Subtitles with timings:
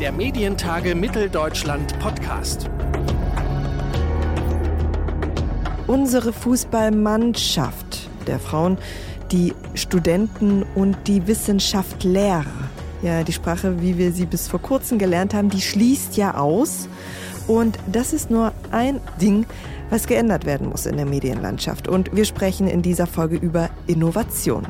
[0.00, 2.68] Der Medientage Mitteldeutschland Podcast.
[5.86, 8.76] Unsere Fußballmannschaft der Frauen,
[9.30, 12.44] die Studenten und die Wissenschaftler.
[13.02, 16.88] Ja, die Sprache, wie wir sie bis vor kurzem gelernt haben, die schließt ja aus.
[17.46, 19.46] Und das ist nur ein Ding,
[19.90, 21.86] was geändert werden muss in der Medienlandschaft.
[21.86, 24.66] Und wir sprechen in dieser Folge über Innovation.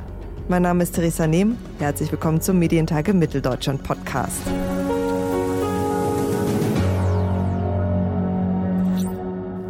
[0.48, 1.56] Mein Name ist Theresa Nehm.
[1.78, 4.42] Herzlich willkommen zum Medientage Mitteldeutschland Podcast.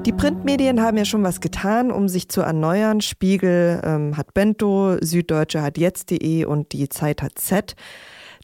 [0.07, 3.01] Die Printmedien haben ja schon was getan, um sich zu erneuern.
[3.01, 7.75] Spiegel ähm, hat Bento, Süddeutsche hat jetzt.de und die Zeit hat Z.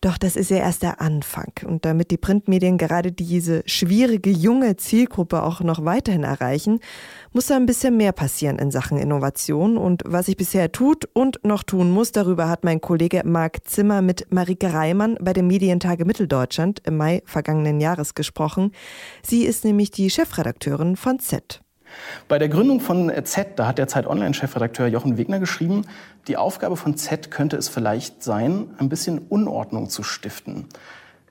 [0.03, 1.53] Doch das ist ja erst der Anfang.
[1.67, 6.81] Und damit die Printmedien gerade diese schwierige junge Zielgruppe auch noch weiterhin erreichen,
[7.33, 9.77] muss da ein bisschen mehr passieren in Sachen Innovation.
[9.77, 14.01] Und was sich bisher tut und noch tun muss, darüber hat mein Kollege Marc Zimmer
[14.01, 18.73] mit Marike Reimann bei dem Medientage Mitteldeutschland im Mai vergangenen Jahres gesprochen.
[19.23, 21.61] Sie ist nämlich die Chefredakteurin von Z.
[22.29, 25.87] Bei der Gründung von Z, da hat der Zeit Online-Chefredakteur Jochen Wegner geschrieben,
[26.29, 30.67] die Aufgabe von Z könnte es vielleicht sein, ein bisschen Unordnung zu stiften.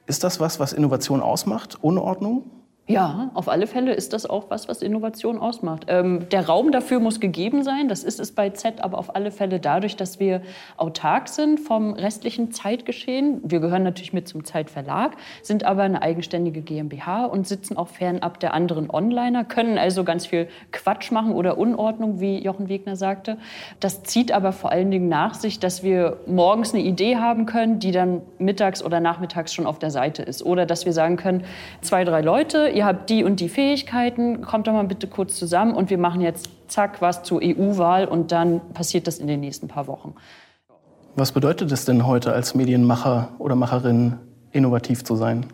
[0.06, 1.78] Ist das was, was Innovation ausmacht?
[1.82, 2.44] Unordnung?
[2.90, 5.86] Ja, auf alle Fälle ist das auch was, was Innovation ausmacht.
[5.90, 7.88] Ähm, der Raum dafür muss gegeben sein.
[7.88, 10.42] Das ist es bei Z aber auf alle Fälle dadurch, dass wir
[10.76, 13.42] autark sind vom restlichen Zeitgeschehen.
[13.44, 18.40] Wir gehören natürlich mit zum Zeitverlag, sind aber eine eigenständige GmbH und sitzen auch fernab
[18.40, 23.38] der anderen Onliner, können also ganz viel Quatsch machen oder Unordnung, wie Jochen Wegner sagte.
[23.80, 27.78] Das zieht aber vor allen Dingen nach sich, dass wir morgens eine Idee haben können,
[27.78, 30.42] die dann mittags oder nachmittags schon auf der Seite ist.
[30.44, 31.44] Oder dass wir sagen können,
[31.82, 35.74] zwei, drei Leute, ihr habt die und die Fähigkeiten, kommt doch mal bitte kurz zusammen
[35.74, 39.68] und wir machen jetzt zack was zur EU-Wahl und dann passiert das in den nächsten
[39.68, 40.16] paar Wochen.
[41.18, 44.18] Was bedeutet es denn heute als Medienmacher oder Macherin
[44.54, 45.46] innovativ zu sein?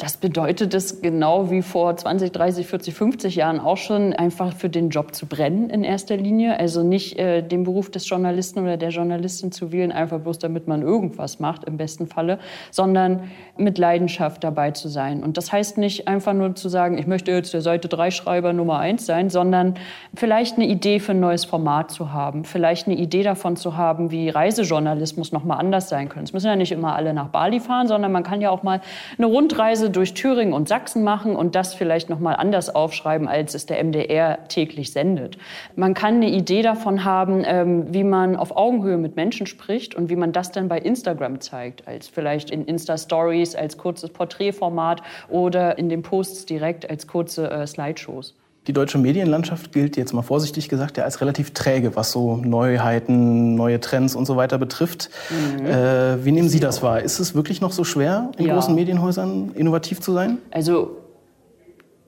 [0.00, 4.70] Das bedeutet es genau wie vor 20, 30, 40, 50 Jahren auch schon, einfach für
[4.70, 6.58] den Job zu brennen in erster Linie.
[6.58, 10.66] Also nicht äh, den Beruf des Journalisten oder der Journalistin zu wählen, einfach bloß damit
[10.66, 12.38] man irgendwas macht, im besten Falle,
[12.70, 13.24] sondern
[13.58, 15.22] mit Leidenschaft dabei zu sein.
[15.22, 18.54] Und das heißt nicht einfach nur zu sagen, ich möchte jetzt der Seite 3 Schreiber
[18.54, 19.74] Nummer 1 sein, sondern
[20.14, 24.10] vielleicht eine Idee für ein neues Format zu haben, vielleicht eine Idee davon zu haben,
[24.10, 26.24] wie Reisejournalismus noch mal anders sein könnte.
[26.24, 28.80] Es müssen ja nicht immer alle nach Bali fahren, sondern man kann ja auch mal
[29.18, 33.54] eine Rundreise durch Thüringen und Sachsen machen und das vielleicht noch mal anders aufschreiben, als
[33.54, 35.38] es der MDR täglich sendet.
[35.76, 40.10] Man kann eine Idee davon haben, ähm, wie man auf Augenhöhe mit Menschen spricht und
[40.10, 45.78] wie man das dann bei Instagram zeigt, als vielleicht in Insta-Stories, als kurzes Porträtformat oder
[45.78, 48.34] in den Posts direkt als kurze äh, Slideshows.
[48.66, 53.54] Die deutsche Medienlandschaft gilt jetzt mal vorsichtig gesagt ja als relativ träge, was so Neuheiten,
[53.54, 55.08] neue Trends und so weiter betrifft.
[55.30, 55.66] Mhm.
[55.66, 57.00] Äh, wie nehmen Sie das wahr?
[57.00, 58.54] Ist es wirklich noch so schwer, in ja.
[58.54, 60.38] großen Medienhäusern innovativ zu sein?
[60.50, 60.99] Also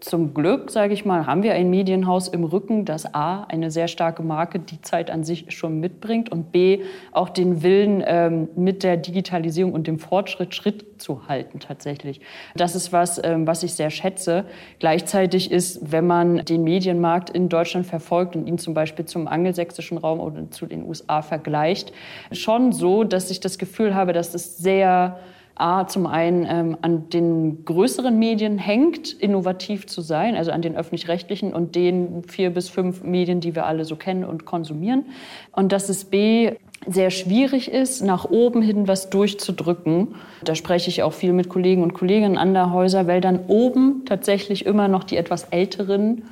[0.03, 3.87] zum Glück, sage ich mal, haben wir ein Medienhaus im Rücken, das A, eine sehr
[3.87, 6.81] starke Marke, die Zeit an sich schon mitbringt und B,
[7.13, 12.21] auch den Willen, ähm, mit der Digitalisierung und dem Fortschritt Schritt zu halten tatsächlich.
[12.57, 14.45] Das ist was, ähm, was ich sehr schätze.
[14.81, 19.99] Gleichzeitig ist, wenn man den Medienmarkt in Deutschland verfolgt und ihn zum Beispiel zum angelsächsischen
[19.99, 21.93] Raum oder zu den USA vergleicht,
[22.33, 25.19] schon so, dass ich das Gefühl habe, dass es sehr
[25.55, 30.77] A, zum einen ähm, an den größeren Medien hängt, innovativ zu sein, also an den
[30.77, 35.07] öffentlich-rechtlichen und den vier bis fünf Medien, die wir alle so kennen und konsumieren.
[35.53, 36.53] Und dass es B,
[36.87, 40.17] sehr schwierig ist, nach oben hin was durchzudrücken.
[40.45, 44.03] Da spreche ich auch viel mit Kollegen und Kolleginnen an der Häuser, weil dann oben
[44.05, 46.23] tatsächlich immer noch die etwas älteren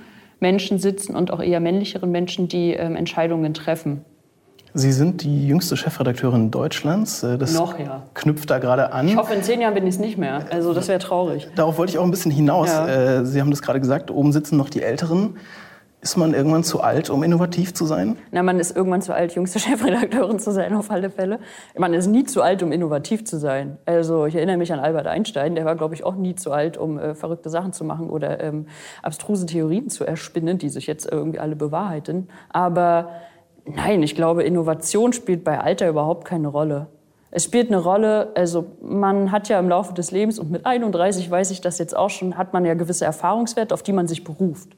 [0.40, 4.04] Menschen sitzen und auch eher männlicheren Menschen, die ähm, Entscheidungen treffen.
[4.74, 7.22] Sie sind die jüngste Chefredakteurin Deutschlands.
[7.22, 8.02] Äh, das Noch, ja.
[8.14, 9.08] knüpft da gerade an.
[9.08, 10.44] Ich hoffe, in zehn Jahren bin ich es nicht mehr.
[10.50, 11.48] Also das wäre traurig.
[11.56, 12.68] Darauf wollte ich auch ein bisschen hinaus.
[12.68, 12.88] Ja.
[12.88, 15.36] Äh, Sie haben das gerade gesagt, oben sitzen noch die Älteren.
[16.02, 18.16] Ist man irgendwann zu alt, um innovativ zu sein?
[18.30, 21.40] Na, man ist irgendwann zu alt, jüngste Chefredakteurin zu sein, auf alle Fälle.
[21.76, 23.76] Man ist nie zu alt, um innovativ zu sein.
[23.84, 26.78] Also ich erinnere mich an Albert Einstein, der war, glaube ich, auch nie zu alt,
[26.78, 28.66] um äh, verrückte Sachen zu machen oder ähm,
[29.02, 32.28] abstruse Theorien zu erspinnen, die sich jetzt irgendwie alle bewahrheiten.
[32.48, 33.10] Aber
[33.76, 36.88] Nein, ich glaube, Innovation spielt bei Alter überhaupt keine Rolle.
[37.32, 41.30] Es spielt eine Rolle, also man hat ja im Laufe des Lebens, und mit 31
[41.30, 44.24] weiß ich das jetzt auch schon, hat man ja gewisse Erfahrungswerte, auf die man sich
[44.24, 44.70] beruft.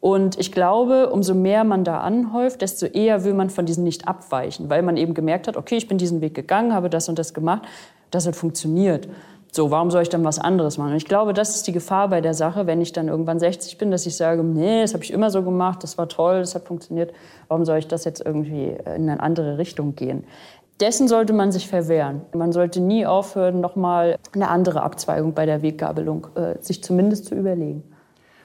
[0.00, 4.08] Und ich glaube, umso mehr man da anhäuft, desto eher will man von diesen nicht
[4.08, 7.18] abweichen, weil man eben gemerkt hat, okay, ich bin diesen Weg gegangen, habe das und
[7.18, 7.62] das gemacht,
[8.10, 9.08] das hat funktioniert.
[9.56, 10.90] So, warum soll ich dann was anderes machen?
[10.90, 13.78] Und ich glaube, das ist die Gefahr bei der Sache, wenn ich dann irgendwann 60
[13.78, 16.56] bin, dass ich sage, nee, das habe ich immer so gemacht, das war toll, das
[16.56, 17.12] hat funktioniert,
[17.46, 20.24] warum soll ich das jetzt irgendwie in eine andere Richtung gehen?
[20.80, 22.22] Dessen sollte man sich verwehren.
[22.34, 27.36] Man sollte nie aufhören, nochmal eine andere Abzweigung bei der Weggabelung äh, sich zumindest zu
[27.36, 27.84] überlegen.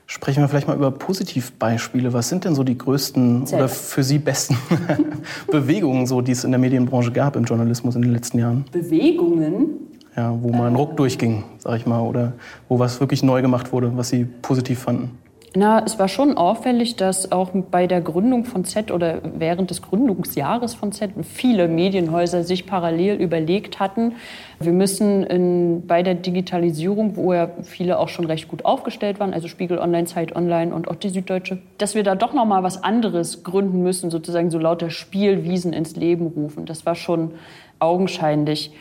[0.05, 2.13] Sprechen wir vielleicht mal über Positivbeispiele.
[2.13, 4.57] Was sind denn so die größten Sehr oder für Sie besten
[5.51, 8.65] Bewegungen, so, die es in der Medienbranche gab, im Journalismus in den letzten Jahren?
[8.71, 9.78] Bewegungen?
[10.19, 12.33] Ja, wo mal ein Ruck durchging, sag ich mal, oder
[12.67, 15.17] wo was wirklich neu gemacht wurde, was Sie positiv fanden.
[15.55, 19.81] Na, es war schon auffällig, dass auch bei der Gründung von Z oder während des
[19.81, 24.15] Gründungsjahres von Z viele Medienhäuser sich parallel überlegt hatten,
[24.59, 29.33] wir müssen in, bei der Digitalisierung, wo ja viele auch schon recht gut aufgestellt waren,
[29.33, 32.61] also Spiegel Online, Zeit Online und auch die Süddeutsche, dass wir da doch noch mal
[32.61, 36.65] was anderes gründen müssen, sozusagen so lauter Spielwiesen ins Leben rufen.
[36.65, 37.31] Das war schon
[37.79, 38.73] augenscheinlich.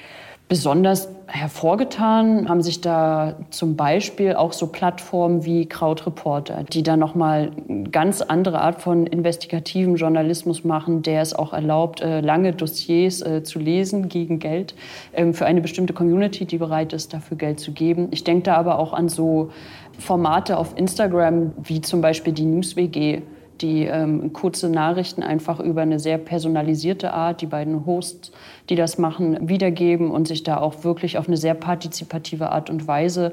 [0.49, 7.50] Besonders hervorgetan haben sich da zum Beispiel auch so Plattformen wie Krautreporter, die da nochmal
[7.69, 13.21] eine ganz andere Art von investigativen Journalismus machen, der es auch erlaubt, äh, lange Dossiers
[13.21, 14.75] äh, zu lesen gegen Geld
[15.12, 18.09] ähm, für eine bestimmte Community, die bereit ist, dafür Geld zu geben.
[18.11, 19.51] Ich denke da aber auch an so
[19.99, 23.21] Formate auf Instagram wie zum Beispiel die NewsWG
[23.60, 28.32] die ähm, kurze Nachrichten einfach über eine sehr personalisierte Art, die beiden Hosts,
[28.69, 32.87] die das machen, wiedergeben und sich da auch wirklich auf eine sehr partizipative Art und
[32.87, 33.32] Weise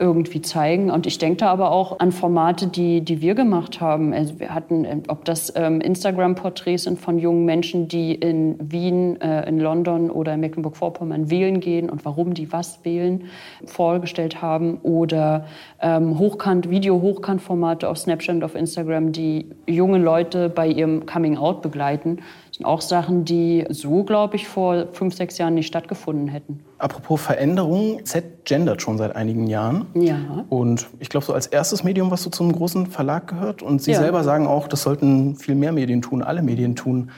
[0.00, 0.90] irgendwie zeigen.
[0.90, 4.14] Und ich denke da aber auch an Formate, die, die wir gemacht haben.
[4.14, 9.20] Also wir hatten, äh, ob das ähm, Instagram-Porträts sind von jungen Menschen, die in Wien,
[9.20, 13.24] äh, in London oder in Mecklenburg-Vorpommern wählen gehen und warum die was wählen,
[13.66, 14.78] vorgestellt haben.
[14.82, 15.44] Oder
[15.82, 22.20] ähm, Hochkant, Video-Hochkant-Formate auf Snapchat und auf Instagram, die junge Leute bei ihrem Coming-out begleiten
[22.64, 26.60] auch Sachen, die so, glaube ich, vor fünf, sechs Jahren nicht stattgefunden hätten.
[26.78, 29.86] Apropos Veränderung, Z gendert schon seit einigen Jahren.
[29.94, 30.44] Ja.
[30.48, 33.62] Und ich glaube, so als erstes Medium, was so zum großen Verlag gehört.
[33.62, 33.98] Und Sie ja.
[33.98, 37.10] selber sagen auch, das sollten viel mehr Medien tun, alle Medien tun.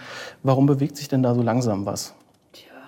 [0.43, 2.15] Warum bewegt sich denn da so langsam was?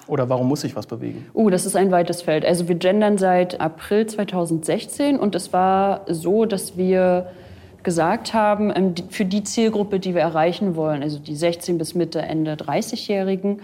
[0.07, 1.27] Oder warum muss sich was bewegen?
[1.33, 2.45] Oh, uh, das ist ein weites Feld.
[2.45, 7.31] Also wir gendern seit April 2016 und es war so, dass wir
[7.85, 12.21] gesagt haben, ähm, für die Zielgruppe, die wir erreichen wollen, also die 16 bis Mitte,
[12.21, 13.61] Ende 30-Jährigen,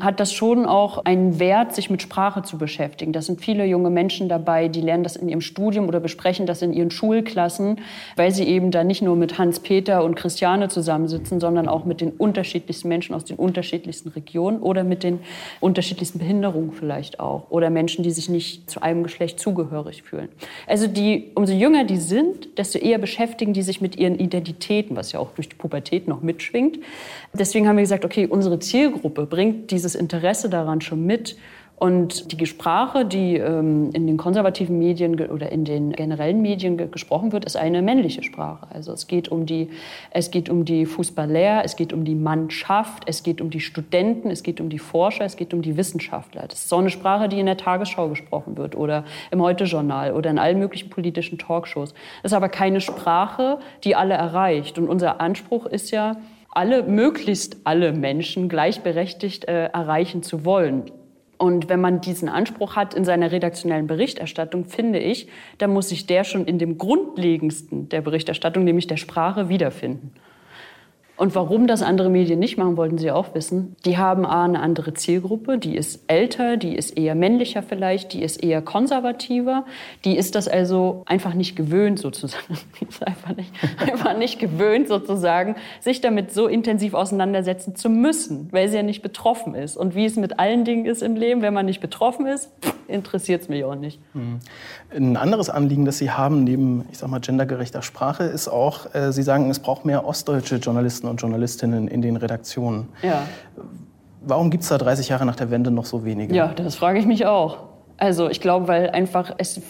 [0.00, 3.12] hat das schon auch einen Wert, sich mit Sprache zu beschäftigen.
[3.12, 6.62] Da sind viele junge Menschen dabei, die lernen das in ihrem Studium oder besprechen das
[6.62, 7.80] in ihren Schulklassen,
[8.16, 12.10] weil sie eben da nicht nur mit Hans-Peter und Christiane zusammensitzen, sondern auch mit den
[12.12, 15.18] unterschiedlichsten Menschen aus den unterschiedlichsten Regionen oder mit den
[15.60, 20.28] unterschiedlichsten Behinderungen vielleicht auch oder Menschen, die sich nicht zu einem Geschlecht zugehörig fühlen.
[20.68, 25.10] Also die, umso jünger die sind, desto eher beschäftigen die sich mit ihren Identitäten, was
[25.10, 26.78] ja auch durch die Pubertät noch mitschwingt.
[27.32, 31.36] Deswegen haben wir gesagt, okay, unsere Zielgruppe bringt dieses Interesse daran schon mit.
[31.76, 36.86] Und die Sprache, die ähm, in den konservativen Medien oder in den generellen Medien ge
[36.86, 38.68] gesprochen wird, ist eine männliche Sprache.
[38.72, 39.70] Also es geht um die,
[40.10, 44.30] es geht um die Fußballer, es geht um die Mannschaft, es geht um die Studenten,
[44.30, 46.46] es geht um die Forscher, es geht um die Wissenschaftler.
[46.46, 50.30] Das ist so eine Sprache, die in der Tagesschau gesprochen wird oder im Heute-Journal oder
[50.30, 51.92] in allen möglichen politischen Talkshows.
[52.22, 54.78] Das ist aber keine Sprache, die alle erreicht.
[54.78, 56.16] Und unser Anspruch ist ja,
[56.54, 60.84] alle, möglichst alle Menschen gleichberechtigt äh, erreichen zu wollen.
[61.36, 65.28] Und wenn man diesen Anspruch hat in seiner redaktionellen Berichterstattung, finde ich,
[65.58, 70.12] dann muss sich der schon in dem Grundlegendsten der Berichterstattung, nämlich der Sprache, wiederfinden.
[71.16, 73.76] Und warum das andere Medien nicht machen, wollten Sie auch wissen.
[73.84, 78.22] Die haben A, eine andere Zielgruppe, die ist älter, die ist eher männlicher vielleicht, die
[78.22, 79.64] ist eher konservativer.
[80.04, 82.58] Die ist das also einfach nicht gewöhnt sozusagen.
[83.04, 88.76] Einfach nicht, einfach nicht gewöhnt sozusagen, sich damit so intensiv auseinandersetzen zu müssen, weil sie
[88.76, 89.76] ja nicht betroffen ist.
[89.76, 92.50] Und wie es mit allen Dingen ist im Leben, wenn man nicht betroffen ist,
[92.88, 94.00] interessiert es mich auch nicht.
[94.14, 94.40] Mhm.
[94.94, 99.12] Ein anderes Anliegen, das Sie haben, neben, ich sag mal, gendergerechter Sprache, ist auch, äh,
[99.12, 102.88] Sie sagen, es braucht mehr ostdeutsche Journalisten und Journalistinnen in den Redaktionen.
[103.02, 103.26] Ja.
[104.22, 106.34] Warum gibt es da 30 Jahre nach der Wende noch so wenige?
[106.34, 107.58] Ja, das frage ich mich auch.
[107.96, 109.60] Also ich glaube, weil einfach es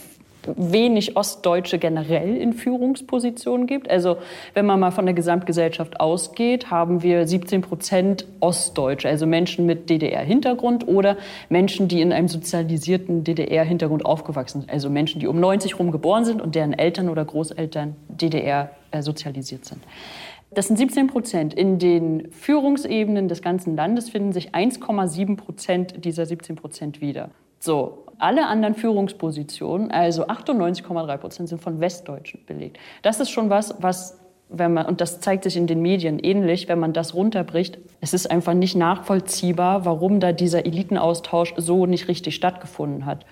[0.56, 3.90] wenig Ostdeutsche generell in Führungspositionen gibt.
[3.90, 4.18] Also
[4.52, 9.88] wenn man mal von der Gesamtgesellschaft ausgeht, haben wir 17 Prozent Ostdeutsche, also Menschen mit
[9.90, 11.16] DDR-Hintergrund oder
[11.48, 14.70] Menschen, die in einem sozialisierten DDR-Hintergrund aufgewachsen sind.
[14.70, 19.02] Also Menschen, die um 90 rum geboren sind und deren Eltern oder Großeltern DDR äh,
[19.02, 19.80] sozialisiert sind.
[20.54, 21.54] Das sind 17 Prozent.
[21.54, 27.30] In den Führungsebenen des ganzen Landes finden sich 1,7 Prozent dieser 17 Prozent wieder.
[27.58, 32.78] So, alle anderen Führungspositionen, also 98,3 Prozent, sind von Westdeutschen belegt.
[33.02, 34.20] Das ist schon was, was
[34.50, 38.14] wenn man, und das zeigt sich in den Medien ähnlich, wenn man das runterbricht, es
[38.14, 43.24] ist einfach nicht nachvollziehbar, warum da dieser Elitenaustausch so nicht richtig stattgefunden hat.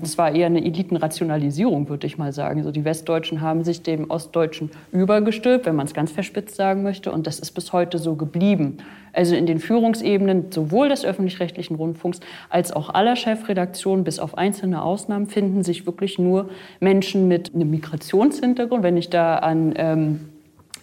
[0.00, 2.62] Es war eher eine Elitenrationalisierung, würde ich mal sagen.
[2.62, 7.10] So die Westdeutschen haben sich dem Ostdeutschen übergestülpt, wenn man es ganz verspitzt sagen möchte.
[7.10, 8.78] Und das ist bis heute so geblieben.
[9.12, 14.82] Also in den Führungsebenen sowohl des öffentlich-rechtlichen Rundfunks als auch aller Chefredaktionen, bis auf einzelne
[14.82, 18.84] Ausnahmen, finden sich wirklich nur Menschen mit einem Migrationshintergrund.
[18.84, 20.20] Wenn ich da an ähm,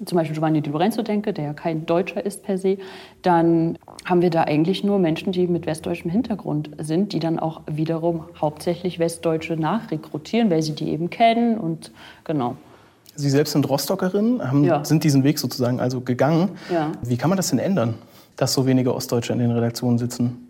[0.04, 2.78] zum Beispiel Giovanni Di Lorenzo denke, der ja kein Deutscher ist per se,
[3.22, 7.62] dann haben wir da eigentlich nur Menschen, die mit westdeutschem Hintergrund sind, die dann auch
[7.68, 11.92] wiederum hauptsächlich Westdeutsche nachrekrutieren, weil sie die eben kennen und
[12.24, 12.56] genau.
[13.16, 14.84] Sie selbst sind Rostockerin, haben, ja.
[14.84, 16.52] sind diesen Weg sozusagen also gegangen.
[16.72, 16.92] Ja.
[17.02, 17.96] Wie kann man das denn ändern,
[18.36, 20.45] dass so wenige Ostdeutsche in den Redaktionen sitzen?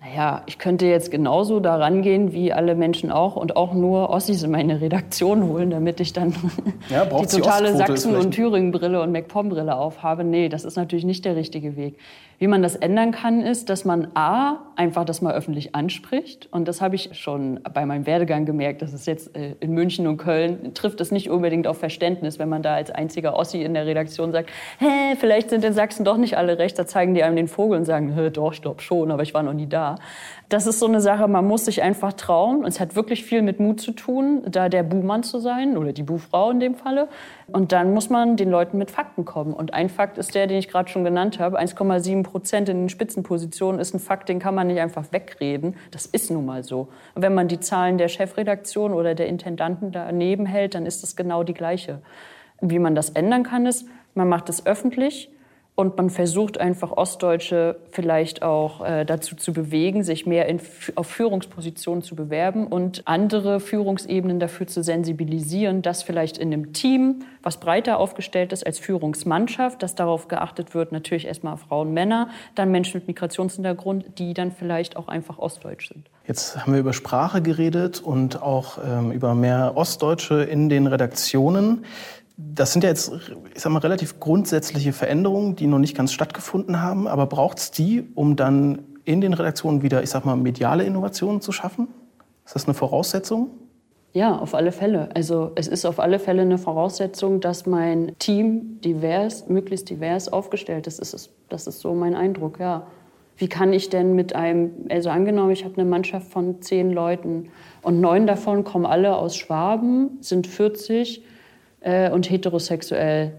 [0.00, 4.44] Naja, ich könnte jetzt genauso da rangehen wie alle Menschen auch und auch nur Ossis
[4.44, 6.34] in meine Redaktion holen, damit ich dann
[6.88, 10.22] ja, die totale Sachsen- und Thüringen-Brille und MacPom-Brille aufhabe.
[10.22, 11.98] Nee, das ist natürlich nicht der richtige Weg.
[12.38, 16.48] Wie man das ändern kann, ist, dass man A, einfach das mal öffentlich anspricht.
[16.52, 18.80] Und das habe ich schon bei meinem Werdegang gemerkt.
[18.80, 22.48] Das ist jetzt äh, in München und Köln, trifft es nicht unbedingt auf Verständnis, wenn
[22.48, 26.16] man da als einziger Ossi in der Redaktion sagt, hä, vielleicht sind in Sachsen doch
[26.16, 26.78] nicht alle rechts.
[26.78, 29.42] Da zeigen die einem den Vogel und sagen, doch, ich glaube schon, aber ich war
[29.42, 29.96] noch nie da.
[30.48, 32.58] Das ist so eine Sache, man muss sich einfach trauen.
[32.60, 35.92] Und es hat wirklich viel mit Mut zu tun, da der Buhmann zu sein oder
[35.92, 37.08] die Buhfrau in dem Falle.
[37.48, 39.54] Und dann muss man den Leuten mit Fakten kommen.
[39.54, 41.58] Und ein Fakt ist der, den ich gerade schon genannt habe.
[41.58, 45.76] 1,7 Prozent in den Spitzenpositionen ist ein Fakt, den kann man nicht einfach wegreden.
[45.90, 46.88] Das ist nun mal so.
[47.14, 51.16] Und wenn man die Zahlen der Chefredaktion oder der Intendanten daneben hält, dann ist das
[51.16, 52.02] genau die gleiche.
[52.60, 55.30] Wie man das ändern kann, ist, man macht es öffentlich
[55.78, 60.60] und man versucht einfach Ostdeutsche vielleicht auch äh, dazu zu bewegen, sich mehr in,
[60.96, 67.20] auf Führungspositionen zu bewerben und andere Führungsebenen dafür zu sensibilisieren, dass vielleicht in einem Team,
[67.44, 72.72] was breiter aufgestellt ist als Führungsmannschaft, dass darauf geachtet wird, natürlich erstmal Frauen, Männer, dann
[72.72, 76.10] Menschen mit Migrationshintergrund, die dann vielleicht auch einfach ostdeutsch sind.
[76.26, 81.84] Jetzt haben wir über Sprache geredet und auch ähm, über mehr Ostdeutsche in den Redaktionen.
[82.40, 83.10] Das sind ja jetzt,
[83.52, 87.08] ich sag mal, relativ grundsätzliche Veränderungen, die noch nicht ganz stattgefunden haben.
[87.08, 91.40] Aber braucht es die, um dann in den Redaktionen wieder, ich sag mal, mediale Innovationen
[91.40, 91.88] zu schaffen?
[92.46, 93.50] Ist das eine Voraussetzung?
[94.12, 95.08] Ja, auf alle Fälle.
[95.14, 100.86] Also es ist auf alle Fälle eine Voraussetzung, dass mein Team divers, möglichst divers aufgestellt
[100.86, 101.00] ist.
[101.00, 102.86] Das ist, das ist so mein Eindruck, ja.
[103.36, 107.50] Wie kann ich denn mit einem, also angenommen, ich habe eine Mannschaft von zehn Leuten
[107.82, 111.22] und neun davon kommen alle aus Schwaben, sind 40
[111.80, 113.32] äh, und heterosexuell.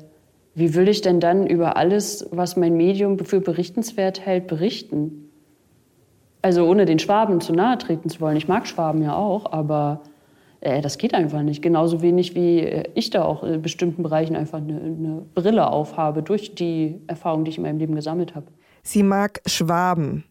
[0.55, 5.29] Wie will ich denn dann über alles, was mein Medium für berichtenswert hält, berichten?
[6.41, 8.37] Also ohne den Schwaben zu nahe treten zu wollen.
[8.37, 10.01] Ich mag Schwaben ja auch, aber
[10.61, 11.61] äh, das geht einfach nicht.
[11.61, 16.23] Genauso wenig wie äh, ich da auch in bestimmten Bereichen einfach eine, eine Brille aufhabe
[16.23, 18.47] durch die Erfahrung, die ich in meinem Leben gesammelt habe.
[18.83, 20.23] Sie mag Schwaben.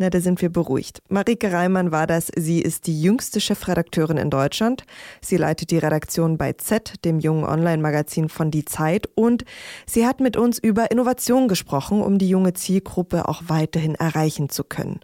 [0.00, 1.02] Na, da sind wir beruhigt.
[1.08, 2.30] Marike Reimann war das.
[2.36, 4.84] Sie ist die jüngste Chefredakteurin in Deutschland.
[5.20, 9.08] Sie leitet die Redaktion bei Z, dem jungen Online-Magazin von Die Zeit.
[9.16, 9.44] Und
[9.86, 14.62] sie hat mit uns über Innovation gesprochen, um die junge Zielgruppe auch weiterhin erreichen zu
[14.62, 15.00] können.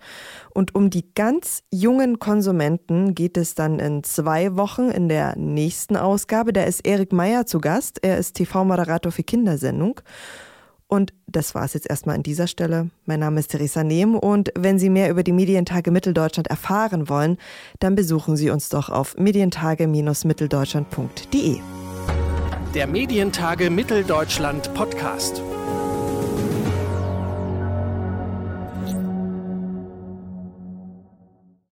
[0.50, 5.96] Und um die ganz jungen Konsumenten geht es dann in zwei Wochen in der nächsten
[5.96, 6.52] Ausgabe.
[6.52, 7.98] Da ist Erik Meyer zu Gast.
[8.02, 10.00] Er ist TV-Moderator für Kindersendung.
[10.94, 12.88] Und das war es jetzt erstmal an dieser Stelle.
[13.04, 17.36] Mein Name ist Theresa Nehm und wenn Sie mehr über die Medientage Mitteldeutschland erfahren wollen,
[17.80, 21.56] dann besuchen Sie uns doch auf medientage-mitteldeutschland.de.
[22.74, 25.42] Der Medientage Mitteldeutschland Podcast.